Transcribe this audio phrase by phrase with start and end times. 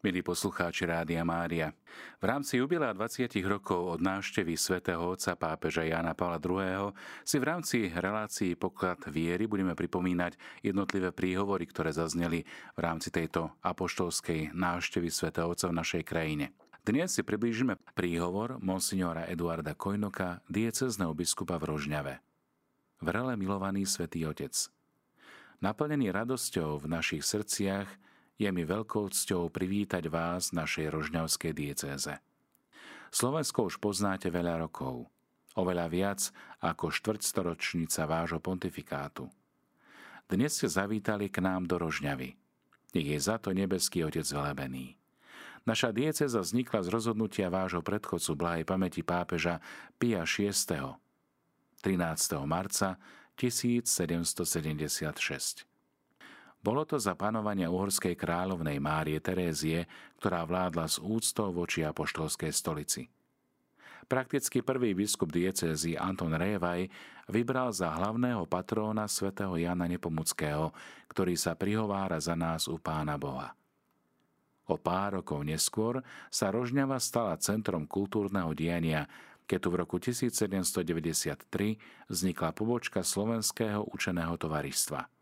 [0.00, 1.76] Milí poslucháči Rádia Mária,
[2.16, 6.96] v rámci jubilea 20 rokov od návštevy svätého otca pápeža Jána Pavla II.
[7.20, 13.52] si v rámci relácií poklad viery budeme pripomínať jednotlivé príhovory, ktoré zazneli v rámci tejto
[13.60, 16.56] apoštolskej návštevy svätého otca v našej krajine.
[16.80, 22.14] Dnes si priblížime príhovor monsignora Eduarda Kojnoka, diecezneho biskupa v Rožňave.
[23.04, 24.56] Vrele milovaný svätý Otec,
[25.60, 28.08] naplnený radosťou v našich srdciach,
[28.40, 32.16] je mi veľkou cťou privítať vás v našej rožňavskej diecéze.
[33.12, 35.12] Slovensko už poznáte veľa rokov,
[35.60, 36.32] oveľa viac
[36.64, 39.28] ako štvrťstoročnica vášho pontifikátu.
[40.24, 42.32] Dnes ste zavítali k nám do Rožňavy.
[42.96, 44.96] Nech je za to nebeský Otec velebený.
[45.68, 49.60] Naša dieceza vznikla z rozhodnutia vášho predchodcu blahej pamäti pápeža
[50.00, 50.96] Pia VI.
[51.84, 52.40] 13.
[52.48, 52.96] marca
[53.36, 55.69] 1776.
[56.60, 59.88] Bolo to za panovania uhorskej kráľovnej Márie Terézie,
[60.20, 63.08] ktorá vládla s úctou voči apoštolskej stolici.
[64.04, 66.84] Prakticky prvý biskup diecézy Anton Révaj
[67.32, 70.76] vybral za hlavného patróna svätého Jana Nepomuckého,
[71.08, 73.56] ktorý sa prihovára za nás u Pána Boha.
[74.68, 79.08] O pár rokov neskôr sa Rožňava stala centrom kultúrneho diania,
[79.48, 81.48] keď tu v roku 1793
[82.12, 85.08] vznikla pobočka Slovenského učeného tovaristva–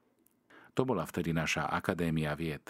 [0.78, 2.62] to bola vtedy naša Akadémia vied.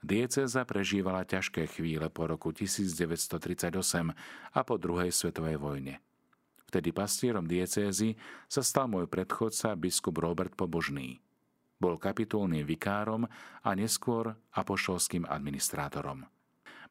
[0.00, 3.76] Diecéza prežívala ťažké chvíle po roku 1938
[4.56, 6.00] a po druhej svetovej vojne.
[6.72, 8.16] Vtedy pastierom diecézy
[8.48, 11.20] sa stal môj predchodca biskup Robert Pobožný.
[11.76, 13.28] Bol kapitulným vikárom
[13.60, 16.24] a neskôr apoštolským administrátorom.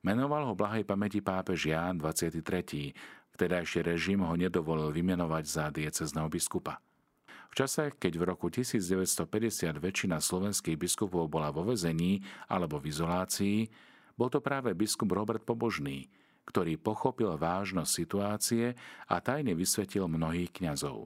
[0.05, 2.37] Menoval ho blahej pamäti pápež Ján 23.
[3.33, 6.77] Vtedajší režim ho nedovolil vymenovať za diecezného biskupa.
[7.53, 13.69] V čase, keď v roku 1950 väčšina slovenských biskupov bola vo vezení alebo v izolácii,
[14.17, 16.09] bol to práve biskup Robert Pobožný,
[16.49, 18.73] ktorý pochopil vážnosť situácie
[19.05, 21.05] a tajne vysvetil mnohých kňazov.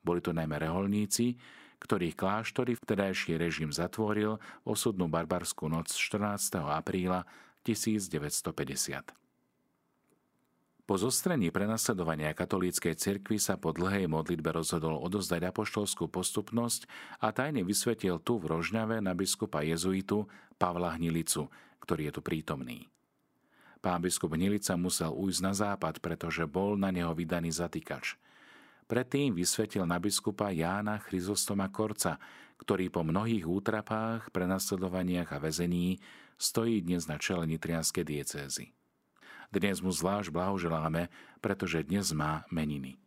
[0.00, 1.36] Boli to najmä reholníci,
[1.84, 6.64] ktorých kláštory vtedajší režim zatvoril osudnú barbarskú noc 14.
[6.64, 7.28] apríla
[7.68, 9.17] 1950.
[10.88, 16.88] Po zostrení prenasledovania katolíckej cirkvi sa po dlhej modlitbe rozhodol odozdať apoštolskú postupnosť
[17.20, 20.24] a tajne vysvetil tu v Rožňave na biskupa jezuitu
[20.56, 21.52] Pavla Hnilicu,
[21.84, 22.88] ktorý je tu prítomný.
[23.84, 28.16] Pán biskup Hnilica musel ujsť na západ, pretože bol na neho vydaný zatýkač.
[28.88, 32.16] Predtým vysvetil na biskupa Jána Chryzostoma Korca,
[32.56, 36.00] ktorý po mnohých útrapách, prenasledovaniach a väzení
[36.40, 38.77] stojí dnes na čele nitrianskej diecézy.
[39.48, 41.08] Dnes mu zvlášť blahoželáme,
[41.40, 43.00] pretože dnes má meniny.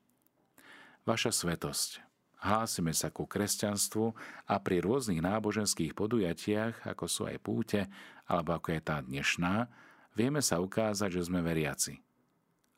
[1.06, 2.02] Vaša svetosť.
[2.42, 4.18] Hlásime sa ku kresťanstvu
[4.50, 7.86] a pri rôznych náboženských podujatiach, ako sú aj púte,
[8.26, 9.70] alebo ako je tá dnešná,
[10.18, 12.02] vieme sa ukázať, že sme veriaci.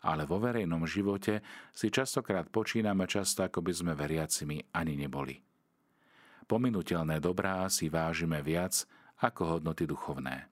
[0.04, 1.40] Ale vo verejnom živote
[1.72, 5.40] si častokrát počíname často, ako by sme veriacimi ani neboli.
[6.44, 8.84] Pominutelné dobrá si vážime viac
[9.24, 10.52] ako hodnoty duchovné.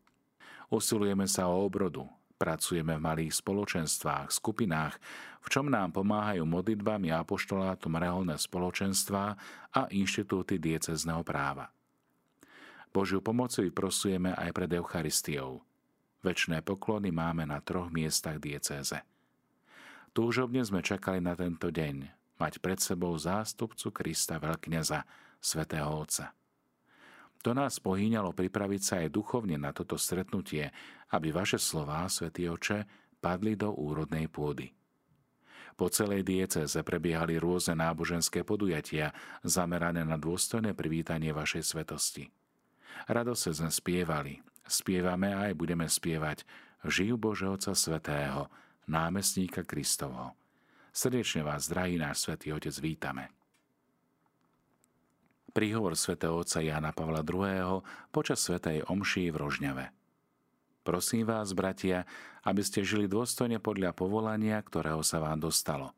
[0.71, 2.07] Usilujeme sa o obrodu,
[2.41, 4.97] Pracujeme v malých spoločenstvách, skupinách,
[5.45, 9.37] v čom nám pomáhajú modlitbami apoštolátom reholné spoločenstva
[9.69, 11.69] a inštitúty diecezného práva.
[12.89, 15.61] Božiu pomoc vyprosujeme aj pred Eucharistiou.
[16.25, 18.97] Večné poklony máme na troch miestach diecéze.
[20.09, 22.09] Túžobne sme čakali na tento deň,
[22.41, 25.05] mať pred sebou zástupcu Krista veľkňaza,
[25.37, 26.33] svätého Otca.
[27.41, 30.69] To nás pohýňalo pripraviť sa aj duchovne na toto stretnutie,
[31.09, 32.85] aby vaše slová, Svetý Oče,
[33.17, 34.69] padli do úrodnej pôdy.
[35.73, 39.09] Po celej dieceze prebiehali rôzne náboženské podujatia
[39.41, 42.29] zamerané na dôstojné privítanie vašej svetosti.
[43.09, 44.37] Rado sa sme spievali,
[44.69, 46.45] spievame a aj budeme spievať
[46.85, 48.53] Žijú Bože Otca Svetého,
[48.85, 50.37] námestníka Kristovho.
[50.93, 53.40] Srdečne vás, drahý náš Svetý Otec, vítame.
[55.51, 57.83] Príhovor svätého otca Jana Pavla II.
[58.15, 59.85] počas svätej Omší v Rožňave.
[60.87, 62.07] Prosím vás, bratia,
[62.47, 65.91] aby ste žili dôstojne podľa povolania, ktorého sa vám dostalo.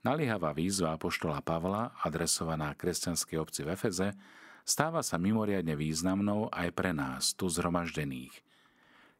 [0.00, 4.16] Naliehavá výzva apoštola Pavla, adresovaná kresťanskej obci v Efeze,
[4.64, 8.32] stáva sa mimoriadne významnou aj pre nás, tu zhromaždených.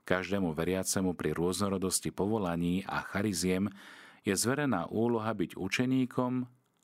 [0.08, 3.68] Každému veriacemu pri rôznorodosti povolaní a chariziem
[4.24, 6.32] je zverená úloha byť učeníkom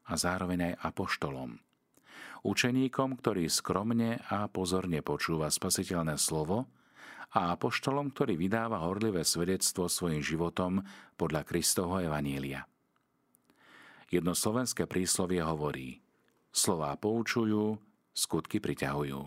[0.04, 1.56] a zároveň aj apoštolom–
[2.44, 6.68] učeníkom, ktorý skromne a pozorne počúva spasiteľné slovo
[7.34, 10.80] a apoštolom, ktorý vydáva horlivé svedectvo svojim životom
[11.20, 12.64] podľa Kristovho Evanília.
[14.08, 16.00] Jedno slovenské príslovie hovorí
[16.48, 17.76] Slová poučujú,
[18.16, 19.20] skutky priťahujú.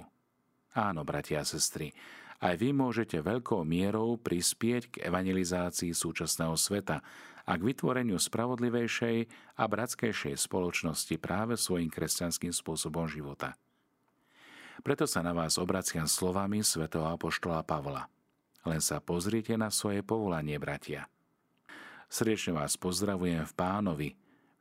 [0.74, 1.94] Áno, bratia a sestry,
[2.42, 7.06] Aj vy môžete veľkou mierou prispieť k evangelizácii súčasného sveta
[7.46, 9.18] a k vytvoreniu spravodlivejšej
[9.62, 13.54] a bratskejšej spoločnosti práve svojim kresťanským spôsobom života.
[14.82, 18.10] Preto sa na vás obraciam slovami svätého Apoštola Pavla.
[18.66, 21.06] Len sa pozrite na svoje povolanie, bratia.
[22.10, 24.10] Srdečne vás pozdravujem v pánovi,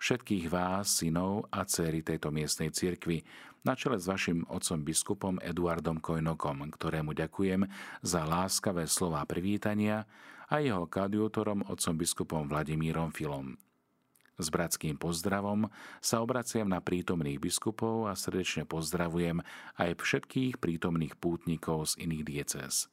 [0.01, 3.21] všetkých vás, synov a céry tejto miestnej cirkvi,
[3.61, 7.69] na čele s vašim otcom biskupom Eduardom Kojnokom, ktorému ďakujem
[8.01, 10.09] za láskavé slova privítania
[10.49, 13.61] a jeho kadiutorom otcom biskupom Vladimírom Filom.
[14.41, 15.69] S bratským pozdravom
[16.01, 19.45] sa obraciam na prítomných biskupov a srdečne pozdravujem
[19.77, 22.89] aj všetkých prítomných pútnikov z iných diecéz.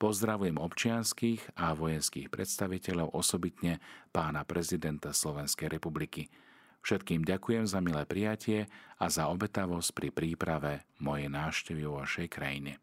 [0.00, 3.84] Pozdravujem občianských a vojenských predstaviteľov, osobitne
[4.16, 6.32] pána prezidenta Slovenskej republiky.
[6.80, 8.64] Všetkým ďakujem za milé prijatie
[8.96, 12.80] a za obetavosť pri príprave mojej návštevy vo vašej krajine.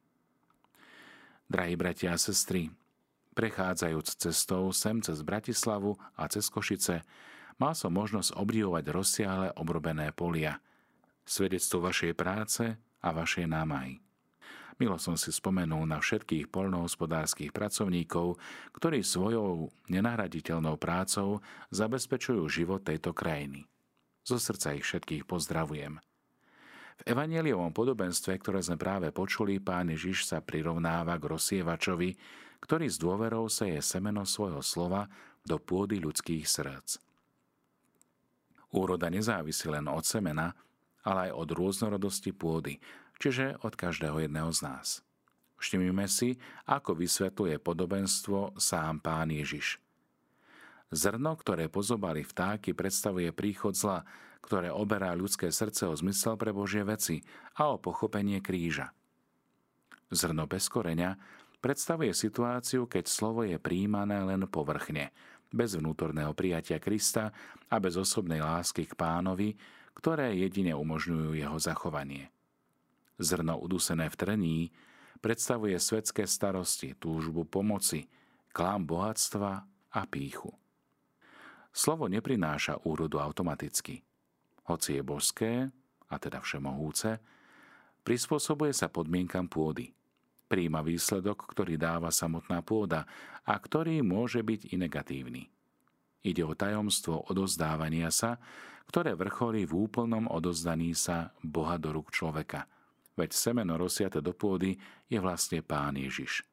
[1.49, 2.69] Drahí bratia a sestry,
[3.33, 7.01] prechádzajúc cestou sem cez Bratislavu a cez Košice,
[7.57, 10.61] mal som možnosť obdivovať rozsiahle obrobené polia,
[11.25, 14.06] svedectvo vašej práce a vašej námahy.
[14.77, 18.37] Milo som si spomenul na všetkých polnohospodárskych pracovníkov,
[18.77, 21.41] ktorí svojou nenahraditeľnou prácou
[21.73, 23.65] zabezpečujú život tejto krajiny.
[24.21, 25.97] Zo srdca ich všetkých pozdravujem.
[26.97, 32.09] V evaneliovom podobenstve, ktoré sme práve počuli, pán Ježiš sa prirovnáva k rozsievačovi,
[32.61, 35.09] ktorý s dôverou seje semeno svojho slova
[35.45, 37.01] do pôdy ľudských srdc.
[38.73, 40.53] Úroda nezávisí len od semena,
[41.07, 42.75] ale aj od rôznorodosti pôdy,
[43.17, 44.87] čiže od každého jedného z nás.
[45.57, 46.37] Všimnime si,
[46.69, 49.81] ako vysvetľuje podobenstvo sám pán Ježiš.
[50.93, 54.07] Zrno, ktoré pozobali vtáky, predstavuje príchod zla,
[54.39, 57.19] ktoré oberá ľudské srdce o zmysel pre Božie veci
[57.59, 58.95] a o pochopenie kríža.
[60.07, 61.19] Zrno bez koreňa
[61.59, 65.11] predstavuje situáciu, keď slovo je príjmané len povrchne,
[65.51, 67.35] bez vnútorného prijatia Krista
[67.67, 69.59] a bez osobnej lásky k pánovi,
[69.97, 72.31] ktoré jedine umožňujú jeho zachovanie.
[73.17, 74.57] Zrno udusené v trení
[75.21, 78.05] predstavuje svetské starosti, túžbu pomoci,
[78.53, 79.51] klám bohatstva
[79.93, 80.53] a píchu.
[81.73, 84.01] Slovo neprináša úrodu automaticky.
[84.69, 85.51] Hoci je božské,
[86.07, 87.21] a teda všemohúce,
[88.01, 89.93] prispôsobuje sa podmienkam pôdy–
[90.47, 93.03] príjma výsledok, ktorý dáva samotná pôda
[93.43, 95.43] a ktorý môže byť i negatívny.
[96.23, 98.39] Ide o tajomstvo odozdávania sa,
[98.87, 102.65] ktoré vrcholí v úplnom odozdaní sa Boha do rúk človeka.
[103.17, 104.77] Veď semeno rozsiate do pôdy
[105.09, 106.45] je vlastne Pán Ježiš.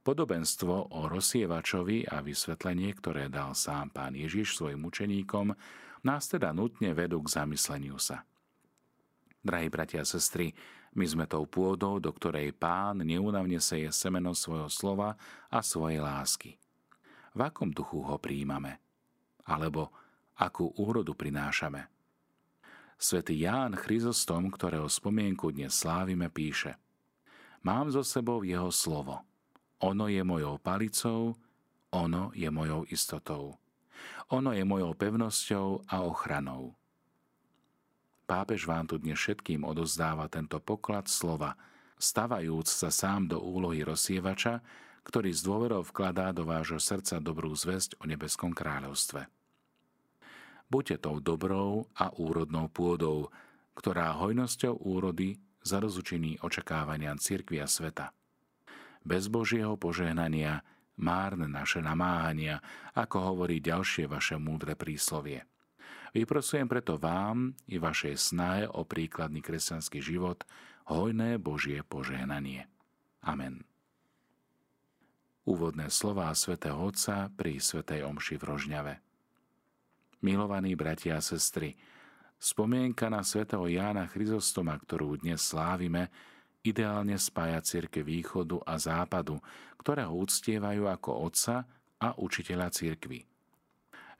[0.00, 5.52] Podobenstvo o rozsievačovi a vysvetlenie, ktoré dal sám Pán Ježiš svojim učeníkom,
[6.00, 8.24] nás teda nutne vedú k zamysleniu sa.
[9.44, 10.56] Drahí bratia a sestry,
[10.96, 15.14] my sme tou pôdou, do ktorej pán neúnavne seje semeno svojho slova
[15.52, 16.56] a svojej lásky.
[17.36, 18.80] V akom duchu ho príjmame?
[19.44, 19.92] Alebo
[20.34, 21.99] akú úrodu prinášame?
[23.00, 26.76] Svetý Ján Chryzostom, ktorého spomienku dnes slávime, píše
[27.64, 29.24] Mám zo sebou jeho slovo.
[29.80, 31.32] Ono je mojou palicou,
[31.88, 33.56] ono je mojou istotou.
[34.28, 36.76] Ono je mojou pevnosťou a ochranou.
[38.28, 41.56] Pápež vám tu dnes všetkým odozdáva tento poklad slova,
[41.96, 44.60] stavajúc sa sám do úlohy rozsievača,
[45.08, 49.39] ktorý z dôverov vkladá do vášho srdca dobrú zväzť o nebeskom kráľovstve.
[50.70, 53.34] Buďte tou dobrou a úrodnou pôdou,
[53.74, 58.14] ktorá hojnosťou úrody zarozučiní očakávaniam cirkvi a sveta.
[59.02, 60.62] Bez Božieho požehnania
[61.00, 62.62] márne naše namáhania,
[62.94, 65.42] ako hovorí ďalšie vaše múdre príslovie.
[66.14, 70.46] Vyprosujem preto vám i vašej snahe o príkladný kresťanský život
[70.86, 72.66] hojné Božie požehnanie.
[73.26, 73.62] Amen.
[75.46, 78.94] Úvodné slová svätého Otca pri svätej Omši v Rožňave.
[80.20, 81.76] Milovaní bratia a sestry,
[82.36, 86.12] spomienka na svätého Jána Chryzostoma, ktorú dnes slávime,
[86.60, 89.40] ideálne spája cirke východu a západu,
[89.80, 91.64] ktoré ho uctievajú ako otca
[92.00, 93.30] a učiteľa cirkvy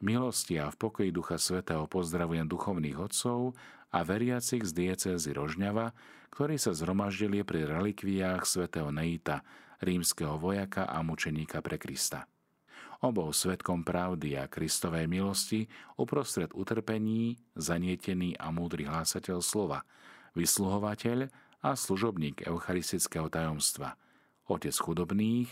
[0.01, 3.55] milosti a v pokoji Ducha Svetého pozdravujem duchovných otcov
[3.93, 5.93] a veriacich z diecézy Rožňava,
[6.33, 9.45] ktorí sa zhromaždili pri relikviách svätého Neita,
[9.85, 12.25] rímskeho vojaka a mučeníka pre Krista.
[13.01, 15.65] Obou svetkom pravdy a Kristovej milosti
[15.97, 19.89] uprostred utrpení, zanietený a múdry hlásateľ slova,
[20.37, 21.33] vysluhovateľ
[21.65, 23.97] a služobník eucharistického tajomstva,
[24.45, 25.49] otec chudobných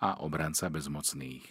[0.00, 1.44] a obranca bezmocných.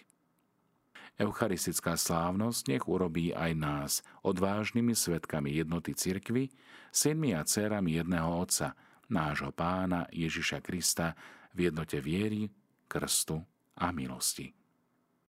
[1.15, 3.91] Eucharistická slávnosť nech urobí aj nás
[4.25, 6.51] odvážnymi svetkami jednoty cirkvy,
[6.89, 8.75] synmi a dcerami jedného Otca,
[9.07, 11.13] nášho pána Ježiša Krista,
[11.55, 12.51] v jednote viery,
[12.91, 13.39] krstu
[13.79, 14.64] a milosti.